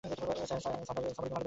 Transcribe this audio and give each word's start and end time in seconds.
Sir, 0.03 0.59
Sabarimala 0.61 0.83
মন্দিরে 0.87 1.09
যাচ্ছি। 1.09 1.39